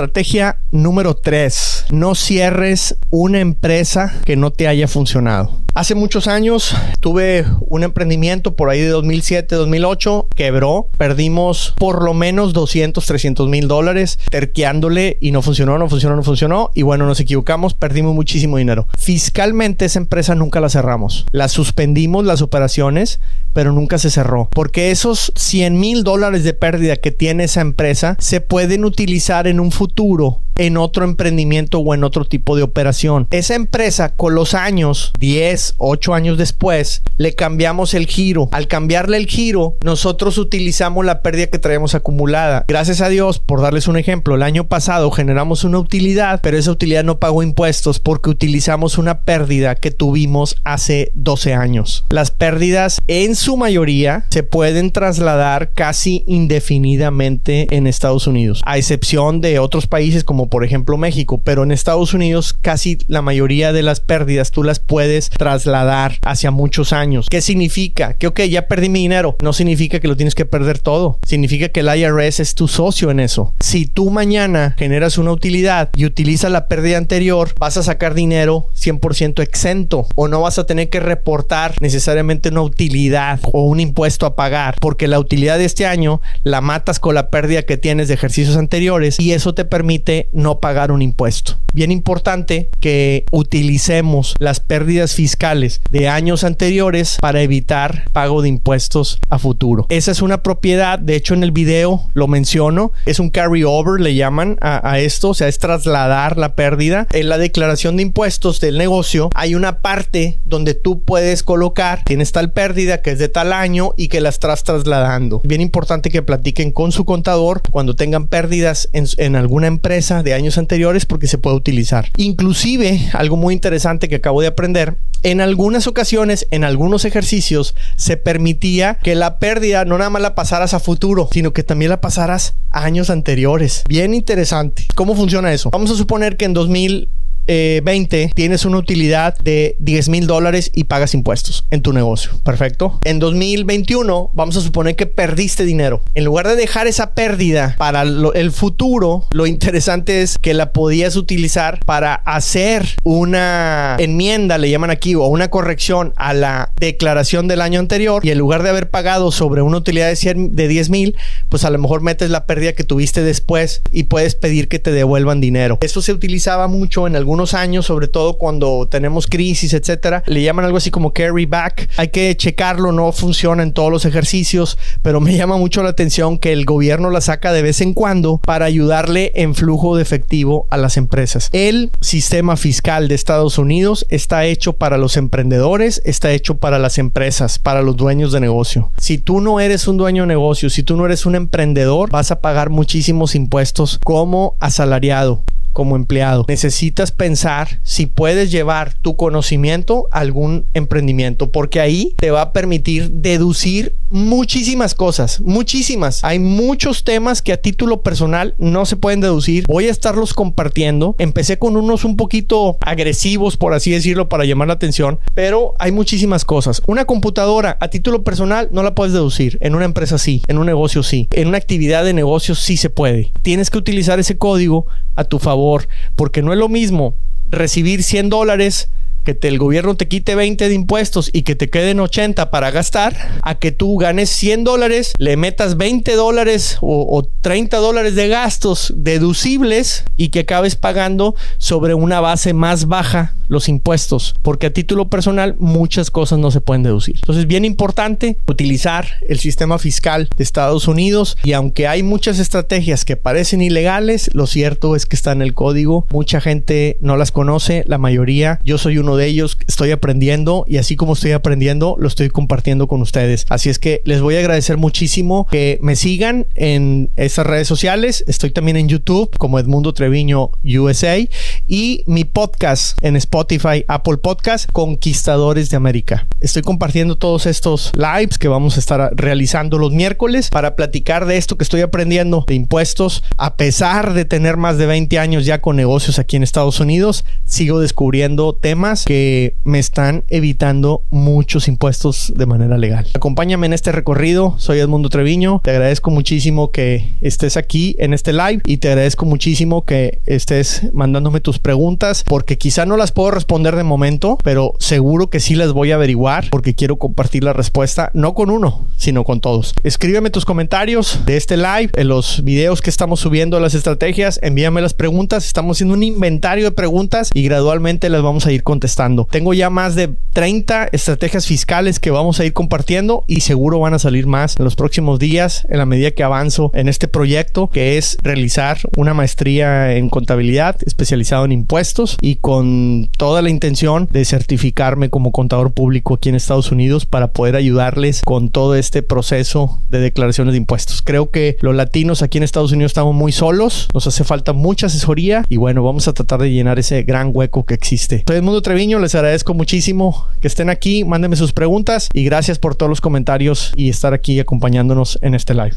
[0.00, 1.88] Estrategia número 3.
[1.90, 5.60] No cierres una empresa que no te haya funcionado.
[5.74, 12.12] Hace muchos años tuve un emprendimiento por ahí de 2007, 2008, quebró, perdimos por lo
[12.12, 17.06] menos 200, 300 mil dólares terqueándole y no funcionó, no funcionó, no funcionó y bueno,
[17.06, 18.88] nos equivocamos, perdimos muchísimo dinero.
[18.98, 23.20] Fiscalmente esa empresa nunca la cerramos, la suspendimos las operaciones,
[23.52, 28.16] pero nunca se cerró, porque esos 100 mil dólares de pérdida que tiene esa empresa
[28.18, 33.26] se pueden utilizar en un futuro en otro emprendimiento o en otro tipo de operación.
[33.30, 38.50] Esa empresa con los años, 10, 8 años después, le cambiamos el giro.
[38.52, 42.66] Al cambiarle el giro, nosotros utilizamos la pérdida que traemos acumulada.
[42.68, 46.72] Gracias a Dios, por darles un ejemplo, el año pasado generamos una utilidad, pero esa
[46.72, 52.04] utilidad no pagó impuestos porque utilizamos una pérdida que tuvimos hace 12 años.
[52.10, 59.40] Las pérdidas en su mayoría se pueden trasladar casi indefinidamente en Estados Unidos, a excepción
[59.40, 63.82] de otros países como por ejemplo México, pero en Estados Unidos casi la mayoría de
[63.82, 67.28] las pérdidas tú las puedes trasladar hacia muchos años.
[67.30, 68.12] ¿Qué significa?
[68.12, 69.38] Que ok, ya perdí mi dinero.
[69.42, 71.18] No significa que lo tienes que perder todo.
[71.24, 73.54] Significa que el IRS es tu socio en eso.
[73.60, 78.66] Si tú mañana generas una utilidad y utilizas la pérdida anterior, vas a sacar dinero
[78.76, 84.26] 100% exento o no vas a tener que reportar necesariamente una utilidad o un impuesto
[84.26, 88.08] a pagar porque la utilidad de este año la matas con la pérdida que tienes
[88.08, 91.58] de ejercicios anteriores y eso te permite no pagar un impuesto.
[91.72, 99.20] Bien importante que utilicemos las pérdidas fiscales de años anteriores para evitar pago de impuestos
[99.28, 99.86] a futuro.
[99.88, 104.00] Esa es una propiedad, de hecho en el video lo menciono, es un carry over,
[104.00, 107.06] le llaman a, a esto, o sea, es trasladar la pérdida.
[107.12, 112.32] En la declaración de impuestos del negocio hay una parte donde tú puedes colocar, tienes
[112.32, 115.40] tal pérdida que es de tal año y que la estás trasladando.
[115.44, 120.34] Bien importante que platiquen con su contador cuando tengan pérdidas en, en alguna empresa de
[120.34, 122.08] años anteriores porque se puede utilizar.
[122.16, 128.16] Inclusive, algo muy interesante que acabo de aprender, en algunas ocasiones, en algunos ejercicios, se
[128.16, 132.00] permitía que la pérdida no nada más la pasaras a futuro, sino que también la
[132.00, 133.84] pasaras años anteriores.
[133.86, 134.86] Bien interesante.
[134.94, 135.70] ¿Cómo funciona eso?
[135.70, 137.08] Vamos a suponer que en 2000
[137.50, 142.32] 20 tienes una utilidad de 10 mil dólares y pagas impuestos en tu negocio.
[142.44, 142.98] Perfecto.
[143.04, 146.02] En 2021 vamos a suponer que perdiste dinero.
[146.14, 151.16] En lugar de dejar esa pérdida para el futuro, lo interesante es que la podías
[151.16, 157.60] utilizar para hacer una enmienda, le llaman aquí, o una corrección a la declaración del
[157.60, 161.16] año anterior y en lugar de haber pagado sobre una utilidad de, de 10 mil,
[161.48, 164.92] pues a lo mejor metes la pérdida que tuviste después y puedes pedir que te
[164.92, 165.78] devuelvan dinero.
[165.80, 170.22] Eso se utilizaba mucho en algunos años, sobre todo cuando tenemos crisis, etcétera.
[170.26, 171.88] Le llaman algo así como carry back.
[171.96, 176.38] Hay que checarlo, no funciona en todos los ejercicios, pero me llama mucho la atención
[176.38, 180.66] que el gobierno la saca de vez en cuando para ayudarle en flujo de efectivo
[180.70, 181.48] a las empresas.
[181.52, 186.98] El sistema fiscal de Estados Unidos está hecho para los emprendedores, está hecho para las
[186.98, 188.90] empresas, para los dueños de negocio.
[188.98, 192.30] Si tú no eres un dueño de negocio, si tú no eres un emprendedor, vas
[192.30, 195.42] a pagar muchísimos impuestos como asalariado
[195.72, 196.44] como empleado.
[196.48, 202.52] Necesitas pensar si puedes llevar tu conocimiento a algún emprendimiento, porque ahí te va a
[202.52, 206.22] permitir deducir muchísimas cosas, muchísimas.
[206.24, 209.64] Hay muchos temas que a título personal no se pueden deducir.
[209.66, 211.14] Voy a estarlos compartiendo.
[211.18, 215.92] Empecé con unos un poquito agresivos, por así decirlo, para llamar la atención, pero hay
[215.92, 216.82] muchísimas cosas.
[216.86, 219.58] Una computadora a título personal no la puedes deducir.
[219.60, 222.90] En una empresa sí, en un negocio sí, en una actividad de negocio sí se
[222.90, 223.32] puede.
[223.42, 227.14] Tienes que utilizar ese código a tu favor, porque no es lo mismo
[227.50, 228.88] recibir 100 dólares
[229.24, 233.40] que el gobierno te quite 20 de impuestos y que te queden 80 para gastar,
[233.42, 238.28] a que tú ganes 100 dólares, le metas 20 dólares o, o 30 dólares de
[238.28, 244.72] gastos deducibles y que acabes pagando sobre una base más baja los impuestos, porque a
[244.72, 247.16] título personal muchas cosas no se pueden deducir.
[247.16, 253.04] Entonces, bien importante utilizar el sistema fiscal de Estados Unidos y aunque hay muchas estrategias
[253.04, 256.06] que parecen ilegales, lo cierto es que está en el código.
[256.10, 258.60] Mucha gente no las conoce, la mayoría.
[258.64, 262.86] Yo soy uno de ellos, estoy aprendiendo y así como estoy aprendiendo, lo estoy compartiendo
[262.86, 263.46] con ustedes.
[263.48, 268.24] Así es que les voy a agradecer muchísimo que me sigan en estas redes sociales.
[268.28, 271.18] Estoy también en YouTube como Edmundo Treviño USA
[271.66, 276.26] y mi podcast en Spotify Spotify, Apple Podcast, Conquistadores de América.
[276.42, 281.38] Estoy compartiendo todos estos lives que vamos a estar realizando los miércoles para platicar de
[281.38, 283.24] esto que estoy aprendiendo de impuestos.
[283.38, 287.24] A pesar de tener más de 20 años ya con negocios aquí en Estados Unidos,
[287.50, 293.08] sigo descubriendo temas que me están evitando muchos impuestos de manera legal.
[293.12, 294.54] Acompáñame en este recorrido.
[294.58, 295.60] Soy Edmundo Treviño.
[295.64, 300.88] Te agradezco muchísimo que estés aquí en este live y te agradezco muchísimo que estés
[300.94, 305.56] mandándome tus preguntas porque quizá no las puedo responder de momento, pero seguro que sí
[305.56, 309.74] las voy a averiguar porque quiero compartir la respuesta no con uno, sino con todos.
[309.82, 314.80] Escríbeme tus comentarios de este live, en los videos que estamos subiendo las estrategias, envíame
[314.80, 315.44] las preguntas.
[315.46, 319.26] Estamos haciendo un inventario de preguntas y gradualmente las vamos a ir contestando.
[319.30, 323.94] Tengo ya más de 30 estrategias fiscales que vamos a ir compartiendo y seguro van
[323.94, 327.68] a salir más en los próximos días en la medida que avanzo en este proyecto
[327.68, 334.08] que es realizar una maestría en contabilidad especializado en impuestos y con toda la intención
[334.10, 339.02] de certificarme como contador público aquí en Estados Unidos para poder ayudarles con todo este
[339.02, 341.02] proceso de declaraciones de impuestos.
[341.02, 344.86] Creo que los latinos aquí en Estados Unidos estamos muy solos, nos hace falta mucha
[344.86, 348.24] asesoría y bueno, vamos a tratar de llenar ese gran hueco que existe.
[348.26, 352.74] Soy Mundo Treviño, les agradezco muchísimo que estén aquí, mándenme sus preguntas y gracias por
[352.74, 355.76] todos los comentarios y estar aquí acompañándonos en este live.